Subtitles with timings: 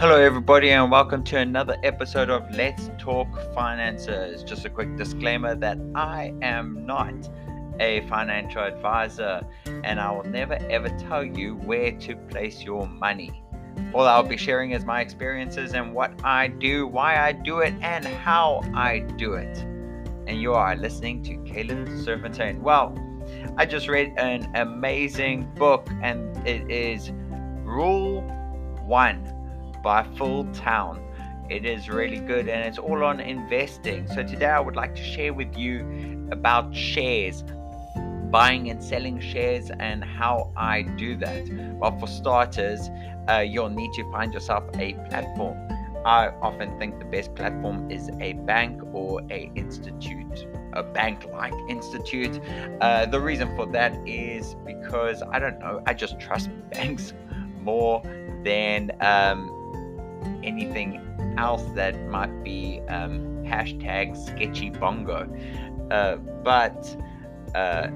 [0.00, 4.44] Hello, everybody, and welcome to another episode of Let's Talk Finances.
[4.44, 7.28] Just a quick disclaimer that I am not
[7.80, 9.44] a financial advisor
[9.82, 13.42] and I will never ever tell you where to place your money.
[13.92, 17.74] All I'll be sharing is my experiences and what I do, why I do it,
[17.82, 19.58] and how I do it.
[20.28, 22.62] And you are listening to Caleb Serpentine.
[22.62, 22.96] Well,
[23.56, 27.10] I just read an amazing book, and it is
[27.64, 28.20] Rule
[28.86, 29.34] One
[29.82, 31.00] by Phil Town.
[31.48, 34.06] It is really good and it's all on investing.
[34.08, 37.42] So, today I would like to share with you about shares,
[38.30, 41.48] buying and selling shares, and how I do that.
[41.78, 42.90] Well, for starters,
[43.28, 45.56] uh, you'll need to find yourself a platform.
[46.04, 52.40] I often think the best platform is a bank or a institute, a bank-like institute.
[52.80, 57.12] Uh, the reason for that is because I don't know, I just trust banks
[57.60, 58.02] more
[58.44, 59.57] than um,
[60.42, 65.28] anything else that might be um, hashtag sketchy bongo.
[65.90, 66.96] Uh, but
[67.54, 67.88] uh,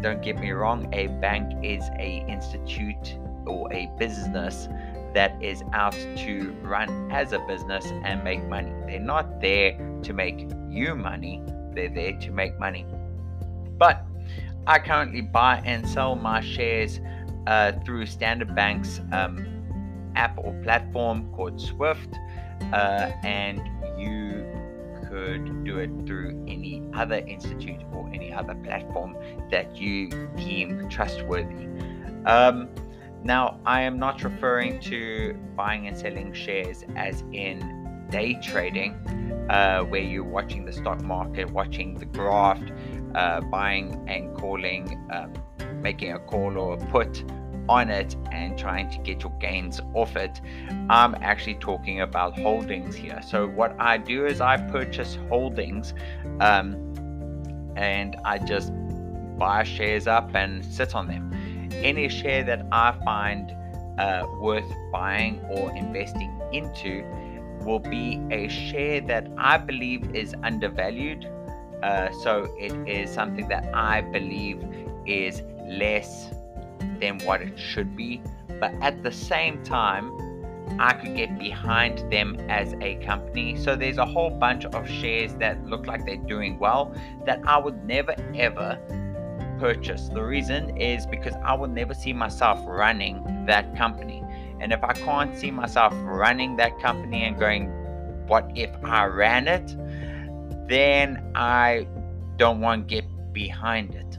[0.00, 4.68] don't get me wrong, a bank is a institute or a business
[5.14, 8.72] that is out to run as a business and make money.
[8.86, 11.42] They're not there to make you money,
[11.74, 12.86] they're there to make money.
[13.76, 14.04] But
[14.66, 17.00] I currently buy and sell my shares
[17.46, 19.49] uh, through Standard Bank's um,
[20.16, 22.14] app or platform called Shyft,
[22.72, 23.60] uh, and
[23.98, 24.46] you
[25.08, 29.16] could do it through any other institute or any other platform
[29.50, 31.66] that you deem trustworthy.
[32.26, 32.68] Um,
[33.22, 38.94] now, I am not referring to buying and selling shares as in day trading,
[39.50, 42.62] uh, where you're watching the stock market, watching the graph,
[43.14, 45.32] uh, buying and calling, um,
[45.82, 47.24] making a call or a put
[47.70, 50.40] on it and trying to get your gains off it.
[50.90, 53.20] I'm actually talking about holdings here.
[53.24, 55.94] So, what I do is I purchase holdings
[56.40, 56.74] um,
[57.76, 58.72] and I just
[59.38, 61.32] buy shares up and sit on them.
[61.72, 63.54] Any share that I find
[64.00, 67.04] uh, worth buying or investing into
[67.60, 71.24] will be a share that I believe is undervalued.
[71.84, 74.64] Uh, so, it is something that I believe
[75.06, 76.30] is less
[77.00, 78.22] than what it should be,
[78.60, 80.12] but at the same time,
[80.78, 83.56] I could get behind them as a company.
[83.56, 86.94] So there's a whole bunch of shares that look like they're doing well
[87.26, 88.78] that I would never ever
[89.58, 90.08] purchase.
[90.08, 94.22] The reason is because I will never see myself running that company.
[94.60, 97.68] And if I can't see myself running that company and going,
[98.26, 99.76] what if I ran it?
[100.68, 101.86] Then I
[102.36, 104.18] don't want to get behind it.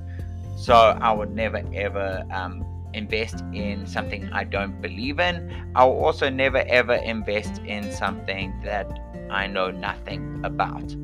[0.58, 2.64] So I would never ever um,
[2.94, 5.72] invest in something I don't believe in.
[5.76, 8.88] I'll also never ever invest in something that
[9.30, 10.96] I know nothing about.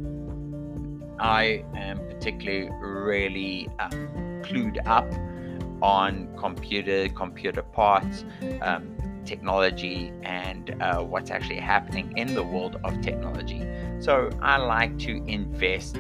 [1.20, 5.12] I am particularly really um, clued up
[5.82, 8.26] on computer, computer parts,
[8.62, 13.68] um, technology, and uh, what's actually happening in the world of technology.
[14.00, 15.98] So I like to invest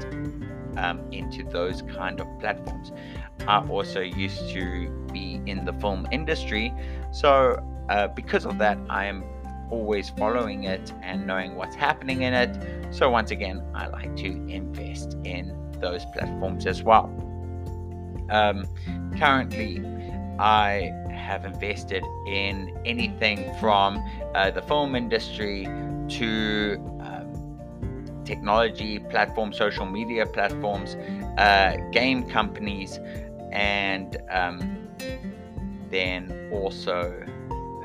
[0.77, 2.91] um, into those kind of platforms.
[3.47, 6.73] I also used to be in the film industry,
[7.11, 9.23] so uh, because of that, I am
[9.69, 12.93] always following it and knowing what's happening in it.
[12.93, 17.05] So, once again, I like to invest in those platforms as well.
[18.29, 18.65] Um,
[19.17, 19.83] currently,
[20.39, 24.03] I have invested in anything from
[24.35, 25.65] uh, the film industry
[26.09, 26.97] to
[28.27, 30.95] technology platforms, social media platforms,
[31.39, 32.99] uh, game companies,
[33.53, 34.88] and um,
[35.89, 37.23] then also,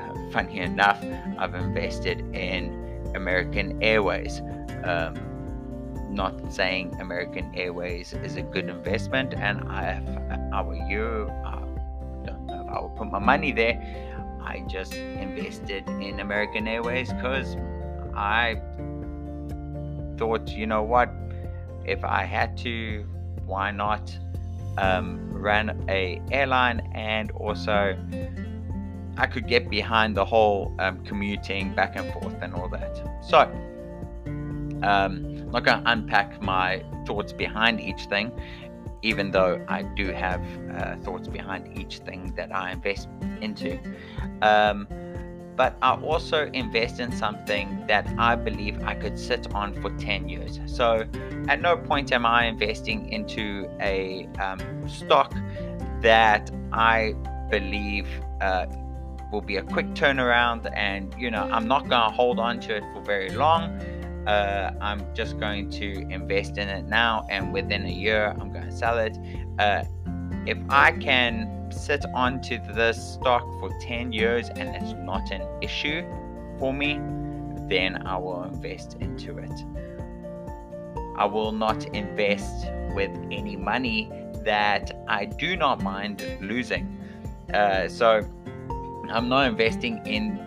[0.01, 1.01] uh, funny enough,
[1.39, 4.41] I've invested in American Airways.
[4.83, 5.15] Um,
[6.09, 11.55] not saying American Airways is a good investment, and I, if I were you, I
[12.25, 13.81] don't know if I would put my money there.
[14.43, 17.55] I just invested in American Airways because
[18.15, 18.61] I
[20.17, 21.09] thought, you know what,
[21.85, 23.05] if I had to,
[23.45, 24.17] why not
[24.77, 27.97] um, run a airline and also
[29.17, 33.23] I could get behind the whole um, commuting back and forth and all that.
[33.23, 33.39] So,
[34.81, 38.31] um, I'm not going to unpack my thoughts behind each thing,
[39.03, 40.41] even though I do have
[40.75, 43.07] uh, thoughts behind each thing that I invest
[43.41, 43.77] into.
[44.41, 44.87] Um,
[45.55, 50.29] but I also invest in something that I believe I could sit on for 10
[50.29, 50.59] years.
[50.65, 51.05] So
[51.47, 55.33] at no point am I investing into a um, stock
[56.01, 57.13] that I
[57.49, 58.07] believe
[58.41, 58.65] uh,
[59.31, 62.77] will be a quick turnaround, and you know, I'm not going to hold on to
[62.77, 63.63] it for very long.
[64.27, 68.65] Uh, I'm just going to invest in it now, and within a year, I'm going
[68.65, 69.17] to sell it.
[69.59, 69.83] Uh,
[70.45, 76.03] if I can sit onto this stock for 10 years and it's not an issue
[76.59, 76.99] for me,
[77.69, 79.63] then I will invest into it.
[81.17, 84.11] I will not invest with any money
[84.43, 86.99] that I do not mind losing.
[87.53, 88.21] Uh, so
[89.09, 90.39] I'm not investing in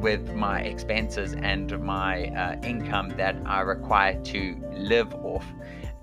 [0.00, 5.46] with my expenses and my uh, income that I require to live off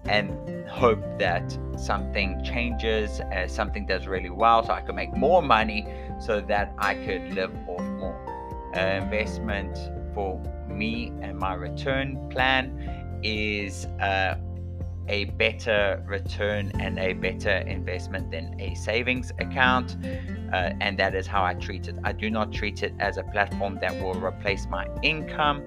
[0.06, 5.42] and hope that something changes, uh, something does really well, so I could make more
[5.42, 5.88] money
[6.20, 8.72] so that I could live off more.
[8.76, 9.78] Uh, investment
[10.14, 14.36] for me and my return plan is uh,
[15.08, 19.98] a better return and a better investment than a savings account.
[20.54, 21.96] Uh, and that is how I treat it.
[22.04, 25.64] I do not treat it as a platform that will replace my income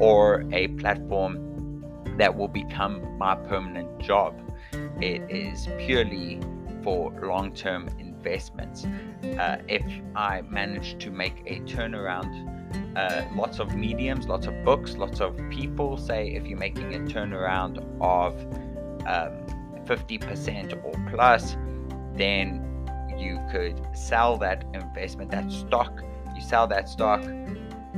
[0.00, 1.51] or a platform
[2.18, 4.34] that will become my permanent job.
[5.00, 6.40] It is purely
[6.82, 8.86] for long term investments.
[9.38, 9.82] Uh, if
[10.14, 12.48] I manage to make a turnaround,
[12.96, 16.98] uh, lots of mediums, lots of books, lots of people say if you're making a
[16.98, 18.34] turnaround of
[19.06, 19.32] um,
[19.86, 21.56] 50% or plus,
[22.14, 22.68] then
[23.16, 26.02] you could sell that investment, that stock.
[26.34, 27.22] You sell that stock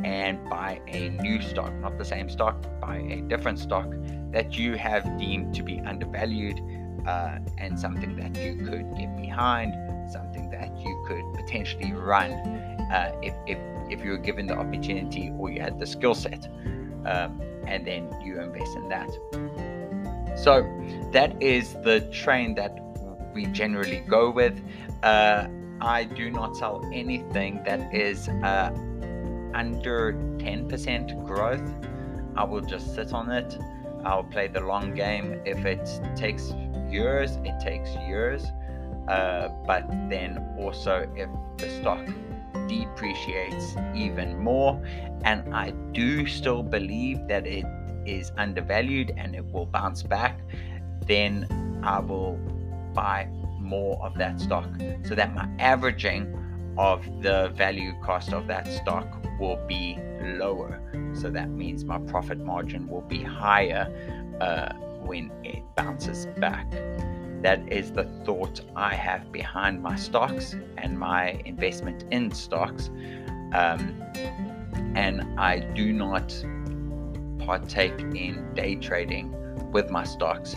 [0.05, 3.87] and buy a new stock, not the same stock, buy a different stock
[4.35, 6.61] that you have deemed to be undervalued
[7.07, 9.73] uh, and something that you could get behind,
[10.11, 13.59] something that you could potentially run uh, if, if,
[13.89, 16.47] if you were given the opportunity or you had the skill set.
[17.07, 19.11] Um, and then you invest in that.
[20.37, 20.63] So
[21.13, 22.77] that is the train that
[23.33, 24.61] we generally go with.
[25.03, 25.47] Uh,
[25.81, 28.73] I do not sell anything that is uh,
[29.55, 31.63] under 10% growth.
[32.37, 33.57] I will just sit on it.
[34.05, 35.41] I'll play the long game.
[35.45, 36.53] If it takes
[36.91, 38.45] years, it takes years.
[39.09, 41.29] Uh, but then also, if
[41.59, 42.07] the stock
[42.69, 44.83] depreciates even more,
[45.25, 47.65] and I do still believe that it
[48.07, 50.41] is undervalued and it will bounce back,
[51.07, 51.47] then
[51.83, 52.39] I will
[52.95, 53.29] buy
[53.59, 54.69] more of that stock
[55.05, 56.33] so that my averaging
[56.77, 59.07] of the value cost of that stock
[59.45, 60.81] will be lower.
[61.13, 63.85] So that means my profit margin will be higher
[64.41, 66.71] uh, when it bounces back.
[67.43, 72.89] That is the thought I have behind my stocks and my investment in stocks.
[73.53, 74.03] Um,
[74.95, 76.29] and I do not
[77.41, 79.27] partake in day trading
[79.73, 80.57] with my stocks.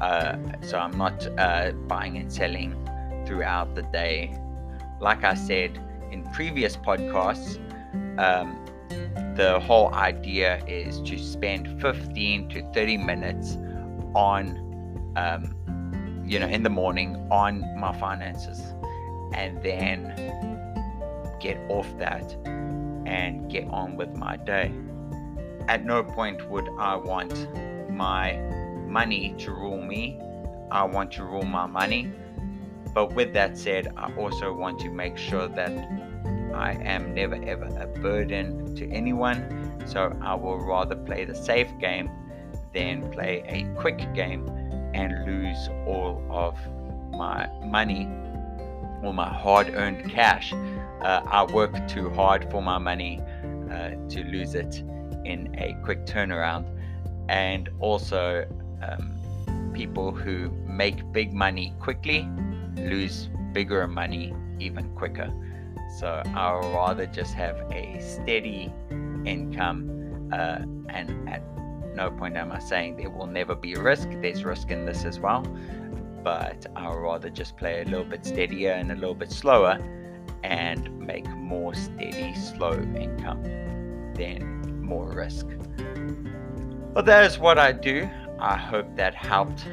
[0.00, 2.72] Uh, so I'm not uh, buying and selling
[3.26, 4.38] throughout the day.
[5.00, 5.72] Like I said
[6.12, 7.58] in previous podcasts,
[8.18, 8.64] um,
[9.36, 13.56] the whole idea is to spend 15 to 30 minutes
[14.14, 18.60] on, um, you know, in the morning on my finances
[19.34, 20.14] and then
[21.40, 22.36] get off that
[23.06, 24.72] and get on with my day
[25.68, 27.46] at no point would I want
[27.90, 28.36] my
[28.86, 30.18] money to rule me.
[30.70, 32.10] I want to rule my money.
[32.94, 35.70] But with that said, I also want to make sure that
[36.54, 39.82] I am never ever a burden to anyone.
[39.86, 42.10] So I will rather play the safe game
[42.74, 44.48] than play a quick game
[44.94, 46.56] and lose all of
[47.10, 48.08] my money
[49.02, 50.52] or my hard earned cash.
[50.52, 53.20] Uh, I work too hard for my money
[53.70, 54.82] uh, to lose it
[55.24, 56.66] in a quick turnaround,
[57.28, 58.46] and also
[58.82, 62.28] um, people who make big money quickly
[62.76, 65.30] lose bigger money even quicker.
[65.96, 68.72] So I'll rather just have a steady
[69.24, 71.42] income, uh, and at
[71.94, 74.08] no point am I saying there will never be risk.
[74.22, 75.42] There's risk in this as well,
[76.22, 79.78] but I'll rather just play a little bit steadier and a little bit slower
[80.44, 83.42] and make more steady, slow income
[84.14, 85.46] than more risk.
[86.94, 88.08] Well, that is what I do.
[88.38, 89.66] I hope that helped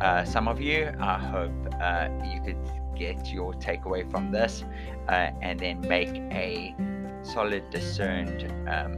[0.00, 0.92] uh, some of you.
[1.00, 2.58] I hope uh, you could
[3.00, 4.62] get your takeaway from this
[5.08, 6.74] uh, and then make a
[7.22, 8.94] solid, discerned um,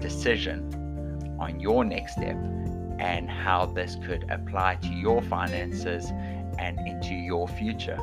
[0.00, 0.58] decision
[1.38, 2.36] on your next step
[2.98, 6.10] and how this could apply to your finances
[6.58, 7.98] and into your future.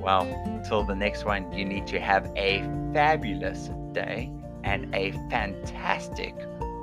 [0.00, 0.26] Well,
[0.66, 2.60] till the next one, you need to have a
[2.92, 4.30] fabulous day
[4.64, 6.34] and a fantastic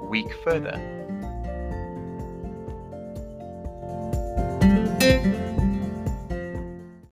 [0.04, 0.95] week further.